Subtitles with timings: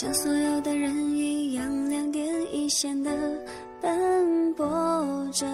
[0.00, 2.24] 像所有的人一样，两点
[2.54, 3.10] 一线的
[3.82, 4.64] 奔波
[5.32, 5.44] 着，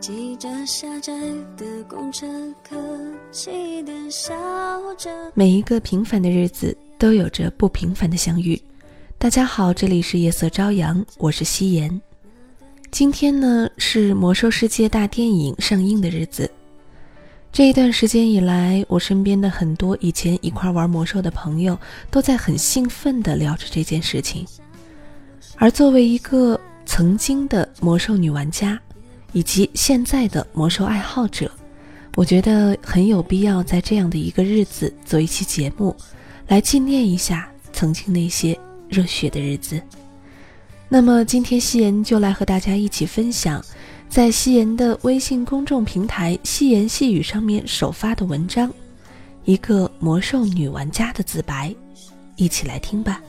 [0.00, 1.12] 挤着狭窄
[1.56, 2.26] 的公车，
[2.68, 2.76] 客
[3.30, 4.34] 气的笑
[4.98, 5.08] 着。
[5.34, 8.60] 每一个平凡的日子都有着不平凡的相遇。
[9.18, 12.02] 大家好，这里是夜色朝阳，我是夕颜。
[12.90, 16.50] 今天呢是《魔兽世界》大电影上映的日子。
[17.54, 21.78] 这一段时间以来，我身边的很多以前一块玩魔兽的朋友
[22.10, 24.44] 都在很兴奋地聊着这件事情。
[25.54, 28.76] 而作为一个曾经的魔兽女玩家，
[29.32, 31.48] 以及现在的魔兽爱好者，
[32.16, 35.94] 我觉得很有必要在这样的一个日子做一期节目，
[36.48, 38.58] 来纪念一下曾经那些
[38.88, 39.80] 热血的日子。
[40.88, 43.64] 那么今天夕颜就来和大家一起分享。
[44.14, 48.72] 在夕颜的微信公众平台“夕颜细语”上面首发的文章，
[49.44, 51.74] 一个魔兽女玩家的自白，
[52.36, 53.20] 一起来听吧。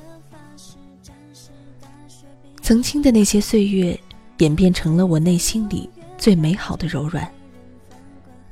[2.62, 4.00] 曾经的那些岁月，
[4.38, 7.28] 演变成了我内心里最美好的柔软。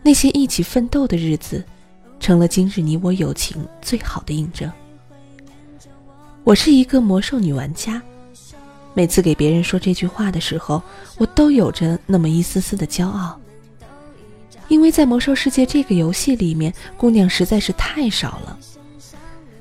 [0.01, 1.63] 那些一起奋斗的日子，
[2.19, 4.67] 成了今日你我友情最好的印证。
[6.43, 8.01] 我是一个魔兽女玩家。
[8.93, 10.81] 每次给别人说这句话的时候，
[11.17, 13.39] 我都有着那么一丝丝的骄傲，
[14.67, 18.57] 因为在魔兽世界这个游戏里面，姑娘实在是太少了。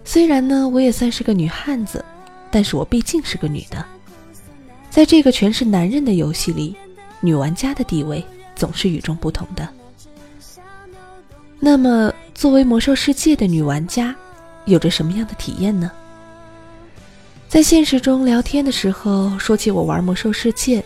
[0.05, 2.05] 虽然呢，我也算是个女汉子，
[2.51, 3.85] 但是我毕竟是个女的，
[4.91, 6.77] 在这个全是男人的游戏里，
[7.21, 8.23] 女玩家的地位
[8.55, 9.67] 总是与众不同的。
[11.59, 14.15] 那么，作为魔兽世界的女玩家，
[14.67, 15.91] 有着什么样的体验呢？
[17.53, 20.83] 在现实中聊天的时候，说起我玩魔兽世界，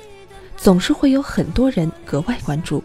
[0.57, 2.83] 总是会有很多人格外关注。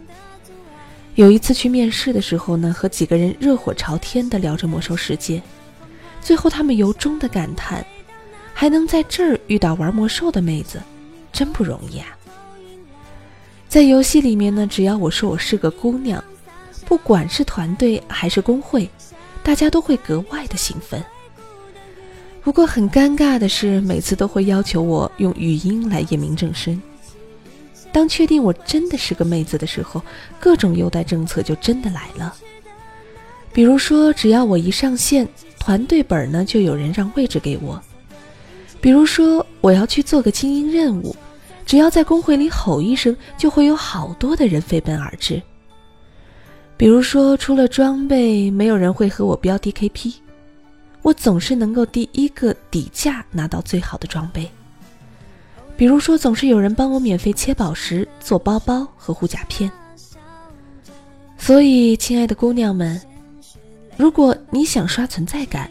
[1.16, 5.42] 有一次去面试的时候呢，和几个人热火朝天的聊着魔兽世界，
[6.20, 7.84] 最后他们由衷的感叹：
[8.54, 10.80] 还能在这儿遇到玩魔兽的妹子，
[11.32, 12.06] 真不容易啊！
[13.68, 16.22] 在游戏里面呢，只要我说我是个姑娘，
[16.84, 18.88] 不管是团队还是工会，
[19.42, 21.04] 大家都会格外的兴奋。
[22.42, 26.80] 不过很尴尬的是，每次都会要求我用语音来验明正身。
[27.92, 30.02] 当确定我真的是个妹子的时候，
[30.40, 32.34] 各种优待政策就真的来了。
[33.52, 35.28] 比如说，只要我一上线，
[35.60, 37.78] 团队本呢就有人让位置给我；
[38.80, 41.14] 比如说，我要去做个精英任务，
[41.64, 45.40] 只要在公会里吼一声，就会有好多的人飞奔而至；
[46.76, 50.14] 比如说，除了装备，没有人会和我标 DKP。
[51.02, 54.48] 我总是能够第一个底价拿到最好的装备，
[55.76, 59.70] 比如说总是有人帮我免费切宝石、做包包和护甲片。
[61.36, 63.02] 所以，亲爱的姑娘们，
[63.96, 65.68] 如果你想刷存在感，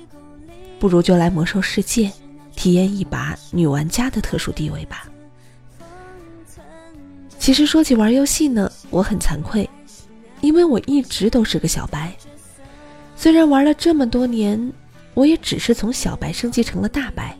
[0.80, 2.12] 不如就来魔兽世界
[2.54, 5.08] 体验一把女玩家的特殊地位吧。
[7.40, 9.68] 其实说起玩游戏呢，我很惭愧，
[10.42, 12.14] 因为我一直都是个小白，
[13.16, 14.74] 虽然玩了这么多年。
[15.14, 17.38] 我也只是从小白升级成了大白。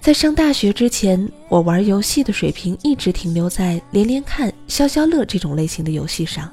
[0.00, 6.52] 在上大学之前，我玩游戏的水平一直停留在连连看、消消乐这种类型的游戏上。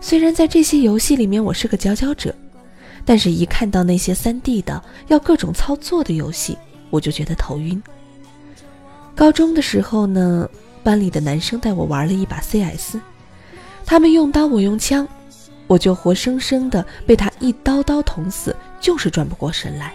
[0.00, 2.34] 虽然在这些游戏里面我是个佼佼者，
[3.04, 6.56] 但是一看到那些 3D 的要各种操作的游戏，
[6.88, 7.82] 我就觉得头晕。
[9.14, 10.48] 高中的时候呢，
[10.82, 12.96] 班里的男生带我玩了一把 CS，
[13.84, 15.06] 他们用刀，我用枪。
[15.70, 19.94] 我就活生生的被他一刀刀捅死，就是转不过神来。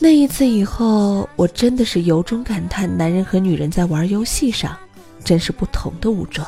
[0.00, 4.76] 那一次以后，我真的是由衷感叹，男人和女人在玩游戏上
[5.22, 6.44] 真是不同的物种。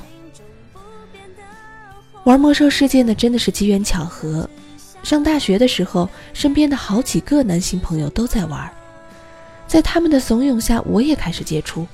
[2.24, 4.50] 玩魔兽世界呢，真的是机缘巧合。
[5.04, 8.68] 上大学的时候，身边的好几个男性朋友都在玩，
[9.68, 11.86] 在他们的怂恿下，我也开始接触。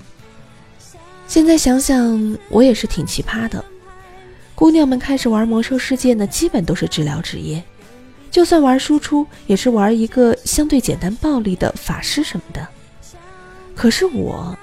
[1.28, 3.62] 现在想想，我也是挺奇葩的。
[4.56, 7.62] 姑娘们开始玩魔兽世界呢，基本都是治疗职业，
[8.30, 12.66] 就算玩输出，也是玩一个相对简单暴力的法师什么的。
[13.74, 14.56] 可是我，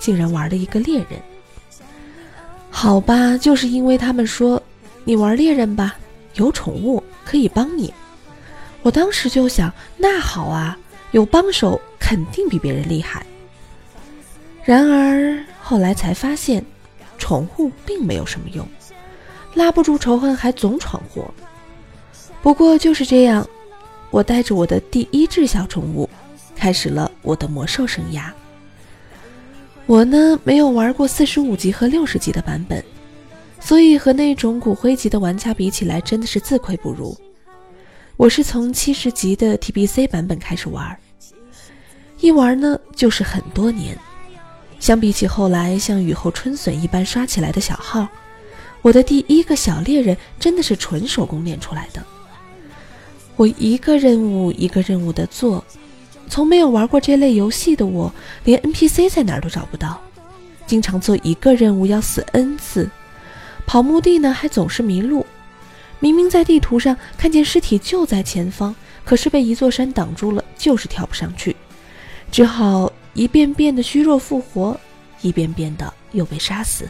[0.00, 1.22] 竟然玩了一个猎人。
[2.70, 4.60] 好吧，就是因为他们说
[5.04, 5.94] 你玩猎人吧，
[6.34, 7.94] 有宠物可以帮你。
[8.82, 10.76] 我当时就想，那好啊，
[11.12, 13.24] 有帮手肯定比别人厉害。
[14.64, 16.64] 然而后来才发现，
[17.16, 18.68] 宠物并没有什么用。
[19.56, 21.32] 拉不住仇恨，还总闯祸。
[22.42, 23.48] 不过就是这样，
[24.10, 26.08] 我带着我的第一只小宠物，
[26.54, 28.30] 开始了我的魔兽生涯。
[29.86, 32.84] 我呢，没有玩过四十五级和六十级的版本，
[33.58, 37.16] 所以和那种骨灰级的玩家比起来，真的是自愧不如。
[38.18, 40.94] 我是从七十级的 TBC 版本开始玩，
[42.20, 43.96] 一玩呢就是很多年。
[44.78, 48.06] 相比起后来像雨后春笋一般刷起来的小号，
[48.82, 52.02] 我的第一个小猎人真的是纯手工练出来的。
[53.36, 55.64] 我一个任务一个任务的做，
[56.28, 58.12] 从没有玩过这类游戏的我，
[58.44, 60.00] 连 NPC 在哪儿都找不到，
[60.66, 62.88] 经常做一个任务要死 N 次，
[63.66, 65.26] 跑墓地呢还总是迷路。
[65.98, 68.74] 明明在地图上看见尸体就在前方，
[69.04, 71.56] 可是被一座山挡住了，就是跳不上去，
[72.30, 74.78] 只好一遍遍的虚弱复活，
[75.20, 76.88] 一遍遍的又被杀死。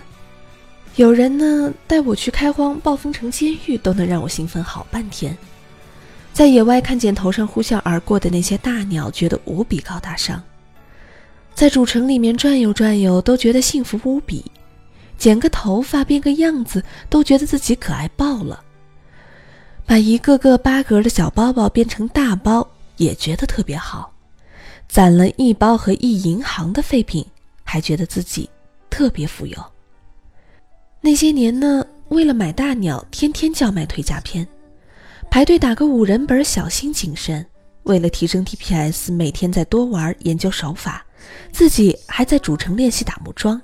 [0.97, 5.37] 有人呢带我去开荒暴风城监狱，都能让我兴奋好半天。
[6.33, 10.43] 在野外看见头上呼啸而过的那些大鸟，觉得无比高大上。
[11.55, 14.43] 在主城里面转悠转悠，都觉得幸福无比。
[15.19, 18.63] 剪个头发，变个样子，都觉得自己可爱爆了。
[19.85, 22.67] 把一个个八格的小包包变成大包，
[22.97, 24.11] 也觉得特别好。
[24.89, 27.25] 攒了一包和一银行的废品，
[27.65, 28.49] 还觉得自己
[28.89, 29.59] 特别富有。
[31.01, 34.47] 那些年呢，为了买大鸟，天天叫卖推价片，
[35.31, 37.45] 排队打个五人本，小心谨慎。
[37.85, 41.07] 为了提升 DPS，每天在多玩研究手法，
[41.53, 43.61] 自己还在主城练习打木桩。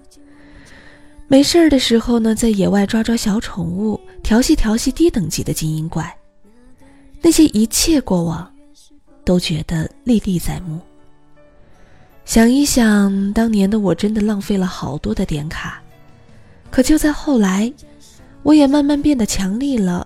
[1.27, 6.17] 没事儿的时候呢，在野外抓抓小宠物，调戏调戏低等级的精英怪。
[7.21, 8.49] 那些一切过往，
[9.25, 10.79] 都觉得历历在目。
[12.25, 15.82] 想一想，当年的我真的浪费了好多的点卡。
[16.73, 17.73] 可就在后来，
[18.43, 20.05] 我也慢慢变得强力了，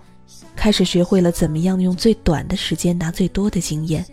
[0.55, 4.05] 开始学会了怎么样用最短的时间拿最多的经验，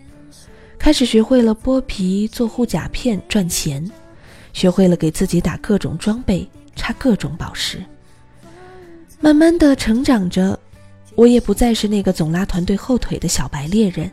[0.79, 3.87] 开始学会了剥皮做护甲片赚钱，
[4.53, 6.49] 学会了给自己打各种装备。
[6.77, 7.81] 插各种宝石，
[9.21, 10.59] 慢慢的成长着，
[11.15, 14.11] 我也不再是那个总拉团队后腿的小白猎人，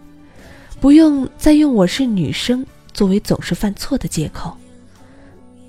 [0.81, 4.57] 不用再用我是女生作为总是犯错的借口。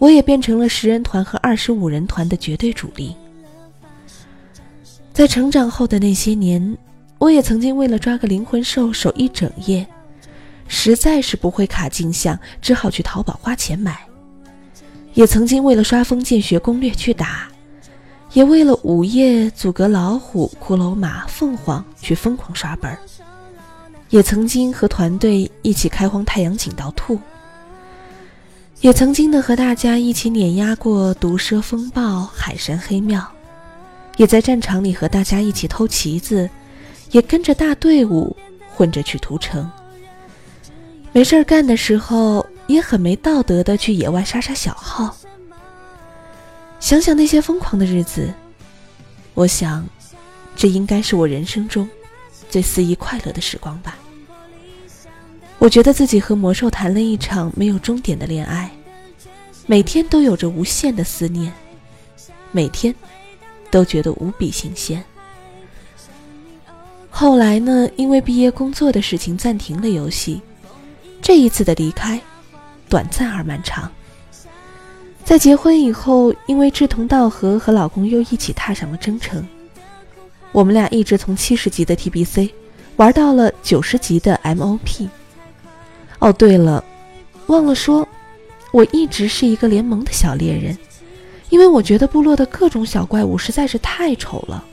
[0.04, 3.16] 我也变成了十人团和二十五人团的绝对主力。
[5.14, 6.78] 在成长后的那些年，
[7.20, 9.88] 我也曾经为了抓个灵魂兽守一整夜，
[10.68, 13.98] 实在是不会卡镜像，只好去淘宝花钱买。
[15.14, 17.48] 也曾经为了刷封建学攻略去打，
[18.34, 22.94] 也为了午夜阻隔老虎、骷髅马、凤凰去疯狂刷本。
[24.10, 27.18] 也曾经和团队一起开荒太阳井盗兔，
[28.84, 33.26] 也曾经的和大家一起碾压过毒蛇风暴、海神黑庙，
[34.18, 36.50] 也在战场里和大家一起偷旗子，
[37.12, 38.36] 也跟着大队伍
[38.76, 39.72] 混着去屠城。
[41.14, 42.46] 没事儿干的时候。
[42.68, 45.14] 也很没道德的去野外杀杀小号。
[46.80, 48.34] 想想那些疯狂的日子，
[49.34, 49.86] 我想，
[50.56, 51.88] 这应该是我人生中
[52.50, 53.98] 最肆意快乐的时光吧。
[55.64, 58.70] 我觉得自己和魔兽谈了一场没有终点的恋爱，
[59.66, 61.54] 每天都有着无限的思念，
[62.52, 62.94] 每天
[63.72, 65.02] 都觉得无比新鲜。
[67.10, 70.42] 后来呢，因为毕业工作的事情暂停了游戏，
[71.22, 72.20] 这一次的离开。
[72.90, 73.90] 短暂而漫长。
[75.24, 79.48] 在结婚以后，因为志同道合，和老公又一起踏上了征程。
[80.52, 82.52] 我们俩一直从七十级的 TBC
[82.98, 85.08] 玩到了九十级的 MOP。
[86.24, 86.82] 哦，对了，
[87.48, 88.08] 忘了说，
[88.72, 90.78] 我一直是一个联盟的小猎人，
[91.50, 94.64] 因为我觉得部落的各种小怪物实在是太丑了。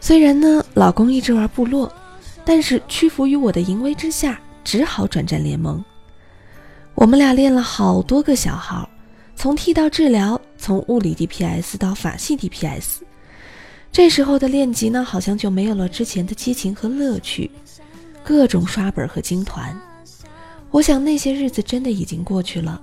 [0.00, 1.92] 虽然呢，老公一直玩部落，
[2.44, 5.84] 但是屈服于我的淫威之下，只好转战联盟。
[6.96, 8.90] 我们俩练了好多个小号，
[9.36, 13.02] 从 T 到治疗，从物理 DPS 到法系 DPS。
[13.92, 17.48] 这时候的练级呢，好像就没有了之前的激情和乐趣，
[18.24, 19.80] 各种刷本和金团。
[20.70, 22.80] 我想那些日子真的已经过去了，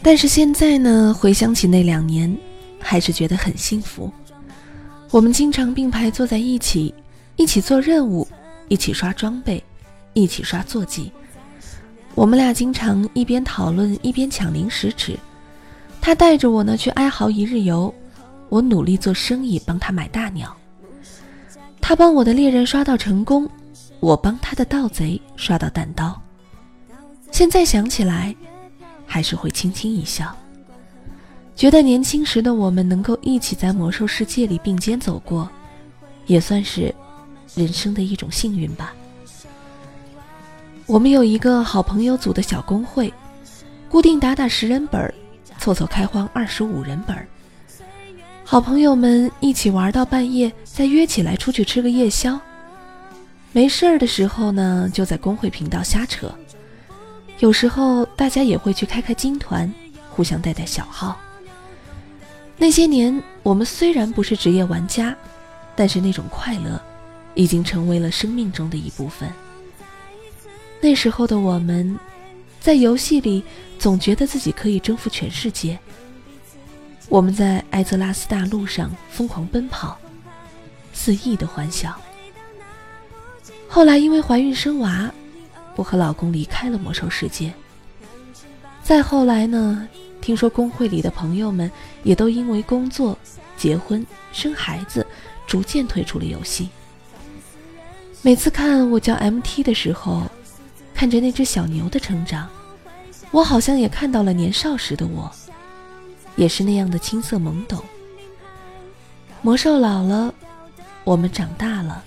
[0.00, 2.34] 但是现在呢，回想起那两年，
[2.78, 4.10] 还是觉得很幸福。
[5.10, 6.94] 我们经常并排坐在一起，
[7.36, 8.26] 一起做任务，
[8.68, 9.62] 一起刷装备，
[10.14, 11.12] 一起刷坐骑。
[12.14, 15.18] 我们俩经常一边讨论一边抢零食吃，
[16.00, 17.92] 他带着我呢去哀嚎一日游，
[18.48, 20.54] 我努力做生意帮他买大鸟。
[21.80, 23.48] 他帮我的猎人刷到成功，
[23.98, 26.20] 我帮他的盗贼刷到弹刀。
[27.32, 28.32] 现在想起来，
[29.06, 30.36] 还是会轻轻一笑，
[31.56, 35.48] 觉得年轻时的我们能够一起在魔兽世界里并肩走过，
[36.26, 36.94] 也算是
[37.54, 38.92] 人生的一种幸运吧。
[40.86, 43.12] 我们有一个好朋友组的小公会，
[43.88, 45.12] 固定打打十人本，
[45.58, 47.16] 凑凑开荒二十五人本。
[48.44, 52.38] 好朋友们一起玩到半夜，再约起来出去吃个夜宵。
[53.52, 56.30] 没事儿的时候呢，就在公会频道瞎扯。
[57.42, 59.68] 有时候大家也会去开开金团，
[60.08, 61.20] 互相带带小号。
[62.56, 65.12] 那些年，我们虽然不是职业玩家，
[65.74, 66.80] 但是那种快乐，
[67.34, 69.28] 已经成为了生命中的一部分。
[70.80, 71.98] 那时候的我们，
[72.60, 73.42] 在游戏里
[73.76, 75.76] 总觉得自己可以征服全世界。
[77.08, 79.98] 我们在艾泽拉斯大陆上疯狂奔跑，
[80.92, 81.92] 肆意的欢笑。
[83.68, 85.12] 后来因为怀孕生娃，
[85.76, 87.52] 我和老公离开了魔兽世界。
[88.82, 89.88] 再后来呢，
[90.20, 91.70] 听说工会里的朋友们
[92.02, 93.16] 也都因为工作、
[93.56, 95.06] 结婚、生孩子，
[95.46, 96.68] 逐渐退出了游戏。
[98.22, 100.22] 每次看我叫 MT 的时候，
[100.94, 102.48] 看着那只小牛的成长，
[103.30, 105.30] 我好像也看到了年少时的我，
[106.36, 107.82] 也是那样的青涩懵懂。
[109.40, 110.32] 魔兽老了，
[111.02, 112.04] 我们长大了，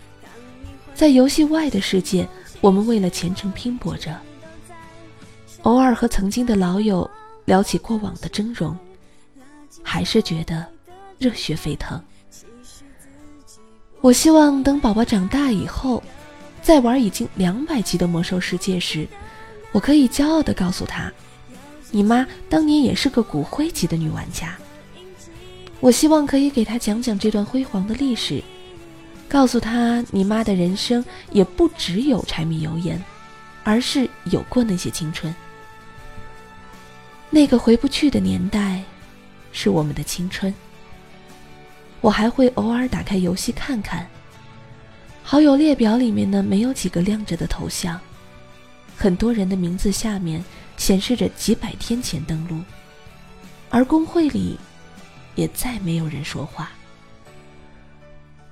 [0.93, 2.27] 在游戏外的世界，
[2.61, 4.15] 我们为了前程拼搏着。
[5.63, 7.09] 偶尔和曾经的老友
[7.45, 8.75] 聊起过往的峥嵘，
[9.81, 10.65] 还是觉得
[11.17, 12.01] 热血沸腾。
[14.01, 16.01] 我希望等宝宝长大以后。
[16.61, 19.07] 在玩已经两百级的魔兽世界时，
[19.71, 21.13] 我可以骄傲地告诉他
[21.93, 24.57] ：“你妈当年也是个骨灰级的女玩家。”
[25.79, 28.43] 我希望可以给他讲讲这段辉煌的历史，
[29.27, 33.03] 告诉他你妈的人生也不只有柴米油盐，
[33.63, 35.33] 而是有过那些青春。
[37.29, 38.81] 那个回不去的年代，
[39.51, 40.53] 是我们的青春。
[42.01, 44.07] 我还会偶尔打开游戏看看。
[45.23, 47.99] 好友列表里面呢，没有几个亮着的头像，
[48.95, 50.41] 很多人的名字下面
[50.77, 52.61] 显示着几百天前登录，
[53.71, 54.59] 而公会里
[55.33, 56.71] 也再没有人说话。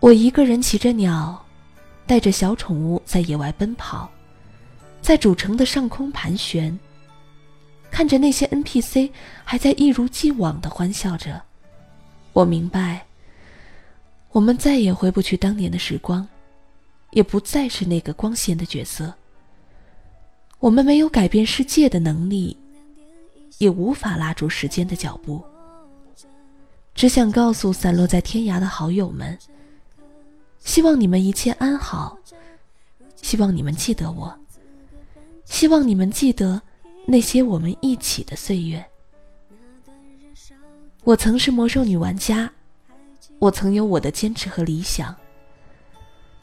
[0.04, 1.42] 我一个人骑着鸟，
[2.06, 4.12] 带着小宠物在野外奔跑，
[5.02, 6.78] 在主城的上空盘旋，
[7.90, 9.10] 看着那些 NPC
[9.46, 11.42] 还在一如既往的欢笑着。
[12.34, 13.06] 我明白，
[14.34, 16.28] 我们再也回不去当年的时光。
[17.12, 19.14] 也不再是那个光鲜的角色。
[20.60, 22.58] 我们没有改变世界的能力，
[23.60, 25.42] 也无法拉住时间的脚步。
[26.94, 29.38] 只想告诉散落在天涯的好友们：
[30.64, 32.18] 希望你们一切安好，
[33.22, 34.34] 希望你们记得我，
[35.46, 36.62] 希望你们记得
[37.06, 38.84] 那些我们一起的岁月。
[41.04, 42.50] 我曾是魔兽女玩家，
[43.40, 45.16] 我曾有我的坚持和理想。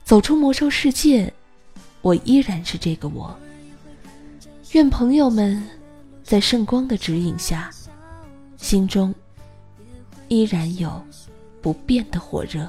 [0.05, 1.33] 走出魔兽世界，
[2.03, 3.37] 我依然是这个我。
[4.73, 5.67] 愿朋友们
[6.23, 7.71] 在圣光的指引下，
[8.59, 9.15] 心中
[10.29, 11.03] 依然有
[11.63, 12.69] 不变的火热。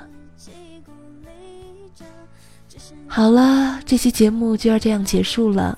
[3.14, 5.78] 好了，这期节目就要这样结束了。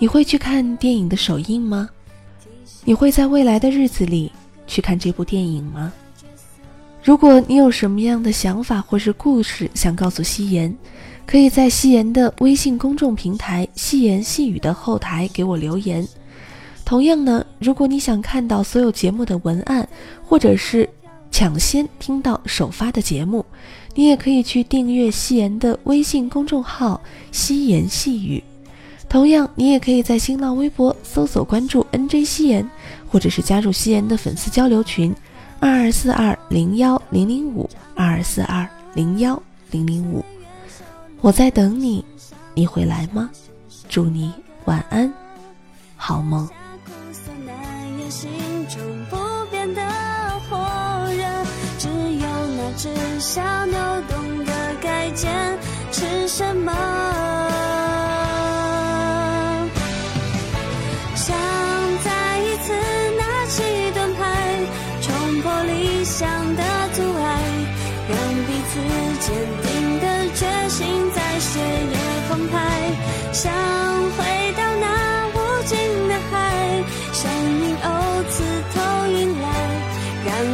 [0.00, 1.88] 你会去看电影的首映吗？
[2.84, 4.32] 你会在未来的日子里
[4.66, 5.92] 去看这部电影吗？
[7.04, 10.76] 如果你有什么样的想法或是故事想告诉夕颜，
[11.24, 16.04] 可以在夕颜的微信公众平台“夕颜细语”的后台给我留言。
[16.84, 19.88] 同样呢，如果你想看到所有节目的文案，
[20.24, 20.90] 或者是
[21.30, 23.46] 抢先听到首发的节目，
[23.94, 28.42] 你也可以去订阅夕颜的微信公众号“夕颜细语”。
[29.08, 32.68] 同样，你也可以在新浪微博搜索关注 “nj 夕颜”，
[33.08, 35.14] 或者是加入夕颜的粉丝交流群。
[35.60, 40.22] 二二四二零幺零零五，二二四二零幺零零五，
[41.20, 42.04] 我在等你，
[42.54, 43.30] 你会来吗？
[43.88, 44.32] 祝你
[44.66, 45.10] 晚安，
[45.96, 46.46] 好梦。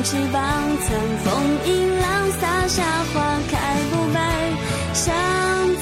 [0.03, 0.43] 翅膀
[0.83, 0.89] 曾
[1.25, 1.29] 风
[1.67, 2.83] 迎浪，洒下
[3.13, 3.55] 花开
[3.91, 4.19] 不败。
[4.95, 5.15] 像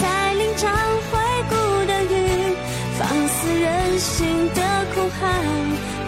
[0.00, 0.71] 在林场
[1.11, 1.55] 回顾
[1.87, 2.17] 的雨，
[2.99, 4.61] 放肆任性的
[4.95, 5.23] 哭喊，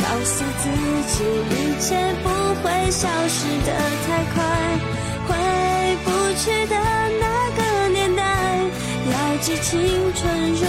[0.01, 0.65] 告诉自
[1.09, 1.15] 己
[1.51, 1.89] 一切
[2.23, 2.29] 不
[2.63, 3.71] 会消失的
[4.07, 4.37] 太快。
[5.29, 5.31] 回
[6.05, 6.75] 不去的
[7.21, 7.25] 那
[7.57, 8.23] 个年代，
[9.11, 9.79] 要记青
[10.15, 10.65] 春如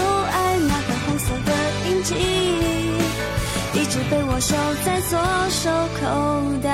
[4.11, 4.53] 被我收
[4.83, 5.17] 在左
[5.49, 5.69] 手
[6.01, 6.03] 口
[6.61, 6.69] 袋。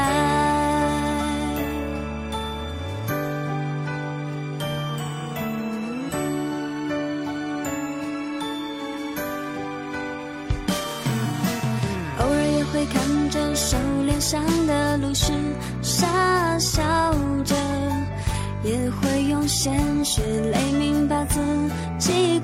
[12.18, 13.78] 偶尔也会看着手
[14.08, 15.32] 脸上的露湿，
[15.84, 16.08] 傻
[16.58, 16.82] 笑
[17.46, 17.56] 着，
[18.64, 21.40] 也会用鲜血泪铭把自
[22.00, 22.40] 己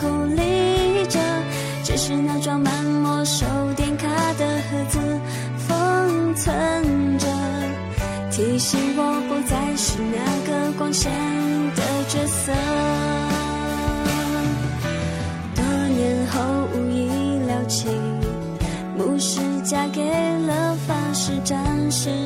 [6.44, 7.26] 存着，
[8.30, 11.10] 提醒我不再是那个光鲜
[11.74, 12.52] 的角色。
[15.56, 17.88] 多年后无意聊起，
[18.98, 20.04] 牧师嫁给
[20.46, 22.23] 了法师战士，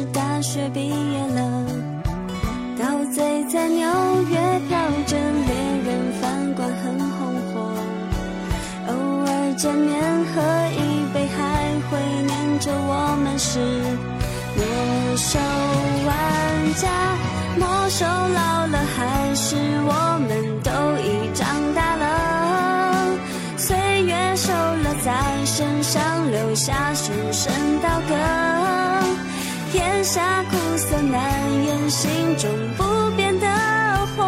[29.97, 32.83] 咽下苦涩难掩，心中不
[33.15, 33.47] 变的
[34.15, 34.23] 火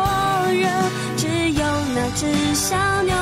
[0.52, 0.68] 热，
[1.16, 3.14] 只有那只小牛。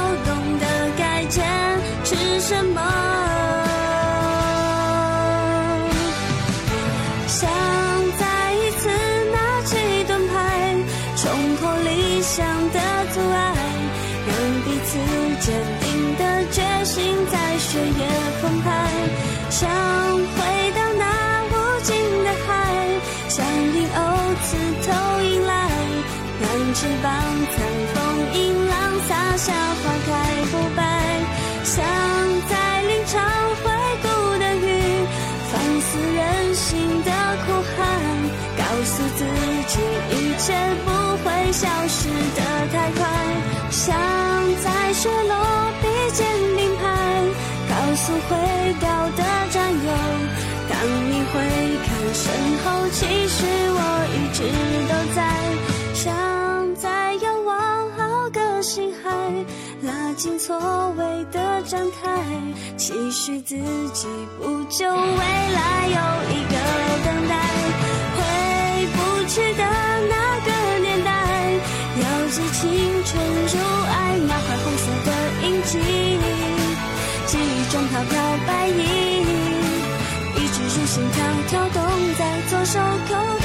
[27.37, 27.57] 翅膀藏
[27.93, 27.97] 风
[28.33, 28.73] 迎浪，
[29.07, 30.09] 洒下花开
[30.51, 30.79] 不败。
[31.63, 31.85] 想
[32.49, 33.21] 在林场
[33.63, 33.65] 回
[34.01, 34.05] 顾
[34.39, 35.05] 的雨，
[35.51, 37.11] 放肆任性的
[37.45, 37.85] 哭喊，
[38.57, 39.25] 告诉自
[39.67, 39.79] 己
[40.11, 40.53] 一切
[40.85, 40.89] 不
[41.23, 42.41] 会消失的
[42.73, 42.99] 太快。
[43.69, 43.95] 想
[44.63, 45.35] 在雪落
[45.81, 46.85] 笔尖并排，
[47.69, 49.89] 告诉会高的战友，
[50.69, 50.73] 当
[51.11, 51.35] 你回
[51.85, 52.23] 看身
[52.63, 53.79] 后，其实我
[54.13, 54.39] 一直
[54.87, 55.36] 都在。
[60.17, 60.57] 拉紧错
[60.97, 62.25] 位的展开，
[62.75, 63.55] 期许自
[63.93, 64.07] 己
[64.39, 65.21] 不久未
[65.53, 65.97] 来有
[66.33, 66.57] 一个
[67.05, 67.37] 等待，
[68.17, 68.19] 回
[68.95, 69.63] 不去的
[70.09, 70.49] 那个
[70.79, 71.11] 年代，
[71.93, 72.01] 标
[72.31, 72.65] 记青
[73.05, 73.13] 春
[73.45, 75.09] 如爱那块红色的
[75.43, 75.77] 印记，
[77.27, 78.71] 记忆中飘飘白衣，
[80.33, 81.77] 一直如心跳跳动
[82.17, 83.36] 在左手口